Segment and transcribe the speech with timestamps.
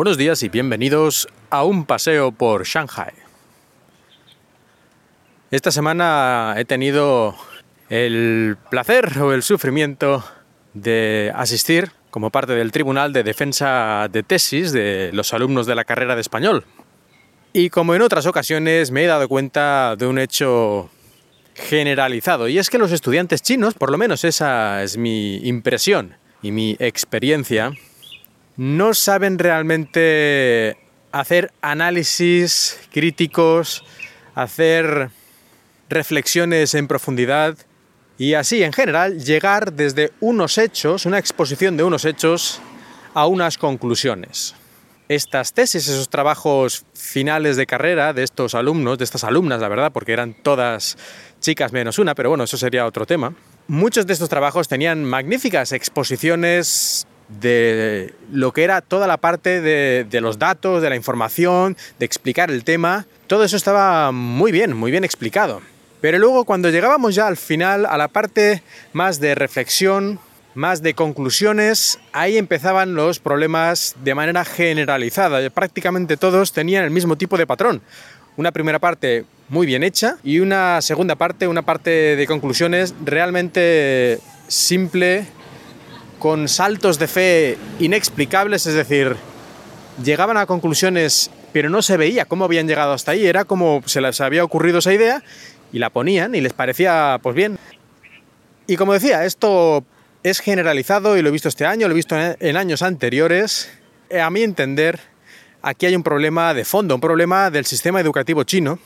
[0.00, 3.12] Buenos días y bienvenidos a un paseo por Shanghai.
[5.50, 7.36] Esta semana he tenido
[7.90, 10.24] el placer o el sufrimiento
[10.72, 15.84] de asistir como parte del Tribunal de Defensa de Tesis de los alumnos de la
[15.84, 16.64] carrera de español.
[17.52, 20.88] Y como en otras ocasiones me he dado cuenta de un hecho
[21.54, 26.52] generalizado, y es que los estudiantes chinos, por lo menos esa es mi impresión y
[26.52, 27.74] mi experiencia,
[28.60, 30.76] no saben realmente
[31.12, 33.82] hacer análisis críticos,
[34.34, 35.08] hacer
[35.88, 37.56] reflexiones en profundidad
[38.18, 42.60] y así en general llegar desde unos hechos, una exposición de unos hechos,
[43.14, 44.54] a unas conclusiones.
[45.08, 49.90] Estas tesis, esos trabajos finales de carrera de estos alumnos, de estas alumnas, la verdad,
[49.90, 50.98] porque eran todas
[51.40, 53.32] chicas menos una, pero bueno, eso sería otro tema.
[53.68, 57.06] Muchos de estos trabajos tenían magníficas exposiciones
[57.38, 62.50] de lo que era toda la parte de, los datos, de la información, de explicar
[62.50, 63.06] el tema.
[63.26, 65.60] Todo eso estaba muy bien, muy bien explicado.
[66.00, 70.18] Pero luego cuando llegábamos ya al final, a la parte más de reflexión,
[70.54, 75.48] más de conclusiones, ahí empezaban los problemas de manera generalizada.
[75.50, 77.82] Prácticamente todos tenían el mismo tipo de patrón.
[78.36, 84.18] Una primera parte muy bien hecha y una segunda parte, una parte de conclusiones realmente
[84.48, 85.26] simple,
[86.20, 89.16] con saltos de fe inexplicables, es decir,
[90.04, 94.00] llegaban a conclusiones pero no se veía cómo habían llegado hasta ahí, era como se
[94.00, 95.22] les había ocurrido esa idea
[95.72, 97.58] y la ponían y les parecía pues bien.
[98.66, 99.84] Y como decía, esto
[100.22, 103.70] es generalizado y lo he visto este año, lo he visto en años anteriores.
[104.20, 105.00] A mi entender,
[105.62, 108.78] aquí hay un problema de fondo, un problema del sistema educativo chino.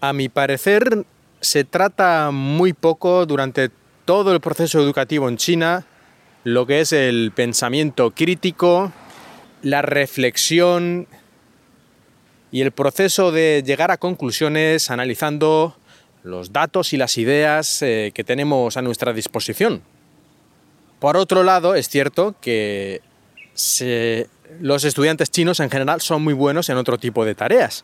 [0.00, 1.04] A mi parecer,
[1.40, 3.70] se trata muy poco durante
[4.12, 5.86] todo el proceso educativo en China
[6.44, 8.92] lo que es el pensamiento crítico,
[9.62, 11.08] la reflexión
[12.50, 15.78] y el proceso de llegar a conclusiones analizando
[16.24, 19.80] los datos y las ideas eh, que tenemos a nuestra disposición.
[21.00, 23.00] Por otro lado, es cierto que
[24.60, 27.82] los estudiantes chinos en general son muy buenos en otro tipo de tareas.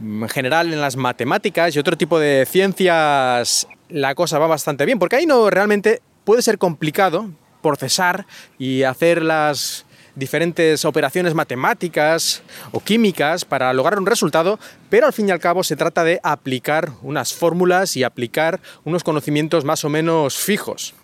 [0.00, 4.98] En general en las matemáticas y otro tipo de ciencias la cosa va bastante bien,
[4.98, 7.30] porque ahí no realmente puede ser complicado
[7.62, 8.26] procesar
[8.58, 14.58] y hacer las diferentes operaciones matemáticas o químicas para lograr un resultado,
[14.90, 19.04] pero al fin y al cabo se trata de aplicar unas fórmulas y aplicar unos
[19.04, 20.94] conocimientos más o menos fijos.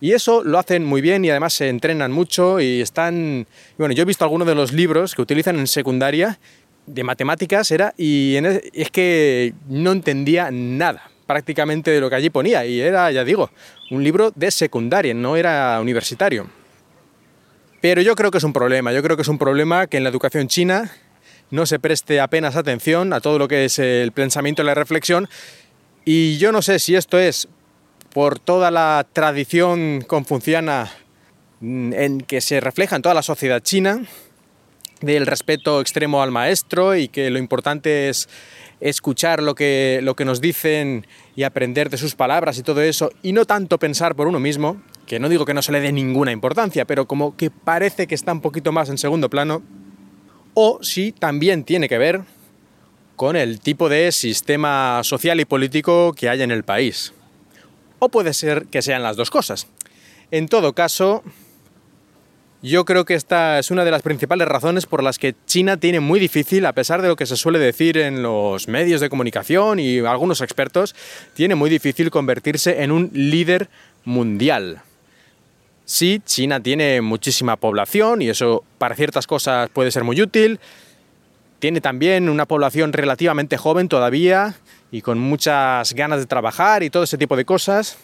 [0.00, 3.46] Y eso lo hacen muy bien y además se entrenan mucho y están...
[3.76, 6.38] Bueno, yo he visto algunos de los libros que utilizan en secundaria
[6.86, 12.28] de matemáticas era y e, es que no entendía nada prácticamente de lo que allí
[12.28, 13.52] ponía y era, ya digo,
[13.92, 16.48] un libro de secundaria, no era universitario.
[17.80, 20.02] Pero yo creo que es un problema, yo creo que es un problema que en
[20.02, 20.90] la educación china
[21.52, 25.28] no se preste apenas atención a todo lo que es el pensamiento y la reflexión.
[26.04, 27.46] Y yo no sé si esto es
[28.12, 30.90] por toda la tradición confuciana
[31.62, 34.02] en que se refleja en toda la sociedad china,
[35.00, 38.28] del respeto extremo al maestro y que lo importante es
[38.80, 41.06] escuchar lo que, lo que nos dicen
[41.36, 44.80] y aprender de sus palabras y todo eso, y no tanto pensar por uno mismo,
[45.06, 48.14] que no digo que no se le dé ninguna importancia, pero como que parece que
[48.14, 49.62] está un poquito más en segundo plano,
[50.54, 52.22] o si también tiene que ver
[53.16, 57.12] con el tipo de sistema social y político que hay en el país.
[57.98, 59.66] O puede ser que sean las dos cosas.
[60.30, 61.22] En todo caso,
[62.62, 66.00] yo creo que esta es una de las principales razones por las que China tiene
[66.00, 69.78] muy difícil, a pesar de lo que se suele decir en los medios de comunicación
[69.78, 70.94] y algunos expertos,
[71.34, 73.68] tiene muy difícil convertirse en un líder
[74.04, 74.82] mundial.
[75.86, 80.60] Sí, China tiene muchísima población y eso para ciertas cosas puede ser muy útil.
[81.58, 84.54] Tiene también una población relativamente joven todavía
[84.92, 87.98] y con muchas ganas de trabajar y todo ese tipo de cosas.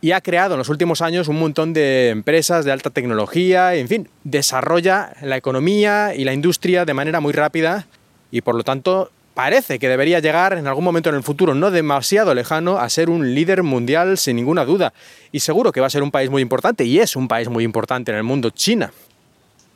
[0.00, 3.88] Y ha creado en los últimos años un montón de empresas de alta tecnología, en
[3.88, 7.86] fin, desarrolla la economía y la industria de manera muy rápida
[8.30, 11.70] y por lo tanto parece que debería llegar en algún momento en el futuro, no
[11.70, 14.94] demasiado lejano, a ser un líder mundial sin ninguna duda.
[15.30, 17.62] Y seguro que va a ser un país muy importante, y es un país muy
[17.62, 18.94] importante en el mundo, China.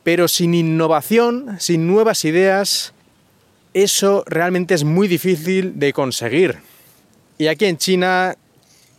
[0.01, 2.93] Pero sin innovación, sin nuevas ideas,
[3.75, 6.57] eso realmente es muy difícil de conseguir.
[7.37, 8.35] Y aquí en China,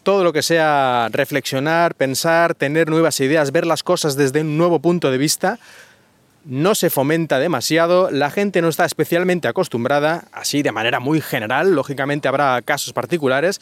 [0.02, 4.80] todo lo que sea reflexionar, pensar, tener nuevas ideas, ver las cosas desde un nuevo
[4.80, 5.58] punto de vista,
[6.44, 11.74] no se fomenta demasiado, la gente no está especialmente acostumbrada, así de manera muy general,
[11.74, 13.60] lógicamente habrá casos particulares,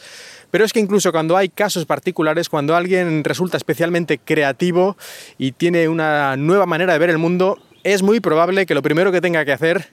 [0.51, 4.97] pero es que incluso cuando hay casos particulares, cuando alguien resulta especialmente creativo
[5.37, 9.13] y tiene una nueva manera de ver el mundo, es muy probable que lo primero
[9.13, 9.89] que tenga que hacer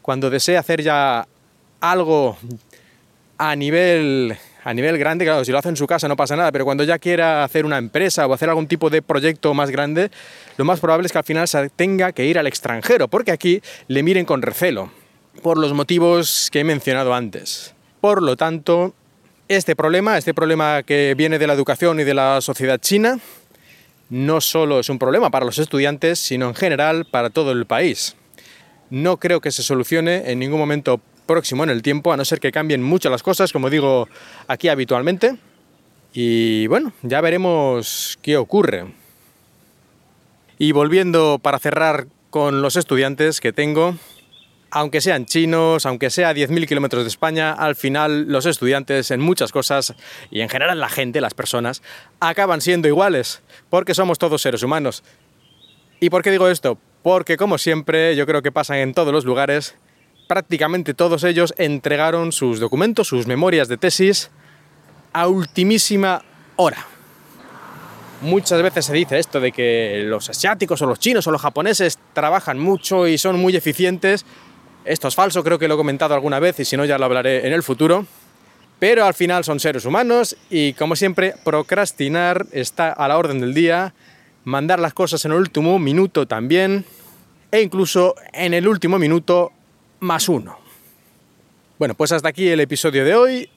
[0.00, 1.28] cuando desee hacer ya
[1.80, 2.36] algo
[3.38, 6.52] a nivel a nivel grande, claro, si lo hace en su casa no pasa nada,
[6.52, 10.10] pero cuando ya quiera hacer una empresa o hacer algún tipo de proyecto más grande,
[10.56, 13.60] lo más probable es que al final se tenga que ir al extranjero, porque aquí
[13.88, 14.90] le miren con recelo,
[15.42, 17.74] por los motivos que he mencionado antes.
[18.00, 18.94] Por lo tanto,
[19.48, 23.18] este problema, este problema que viene de la educación y de la sociedad china,
[24.10, 28.14] no solo es un problema para los estudiantes, sino en general para todo el país.
[28.90, 32.40] No creo que se solucione en ningún momento próximo en el tiempo, a no ser
[32.40, 34.08] que cambien mucho las cosas, como digo
[34.48, 35.36] aquí habitualmente.
[36.12, 38.86] Y bueno, ya veremos qué ocurre.
[40.58, 43.96] Y volviendo para cerrar con los estudiantes que tengo,
[44.70, 49.20] aunque sean chinos, aunque sea a 10.000 kilómetros de España, al final los estudiantes en
[49.20, 49.94] muchas cosas
[50.30, 51.82] y en general la gente, las personas,
[52.20, 55.04] acaban siendo iguales, porque somos todos seres humanos.
[56.00, 56.78] ¿Y por qué digo esto?
[57.02, 59.76] Porque como siempre, yo creo que pasa en todos los lugares,
[60.32, 64.30] prácticamente todos ellos entregaron sus documentos, sus memorias de tesis,
[65.12, 66.24] a ultimísima
[66.56, 66.86] hora.
[68.22, 71.98] Muchas veces se dice esto de que los asiáticos o los chinos o los japoneses
[72.14, 74.24] trabajan mucho y son muy eficientes.
[74.86, 77.04] Esto es falso, creo que lo he comentado alguna vez y si no ya lo
[77.04, 78.06] hablaré en el futuro.
[78.78, 83.52] Pero al final son seres humanos y como siempre procrastinar está a la orden del
[83.52, 83.92] día,
[84.44, 86.86] mandar las cosas en el último minuto también
[87.50, 89.52] e incluso en el último minuto
[90.02, 90.58] más uno.
[91.78, 93.48] Bueno, pues hasta aquí el episodio de hoy.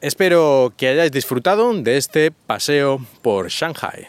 [0.00, 4.08] Espero que hayáis disfrutado de este paseo por Shanghai.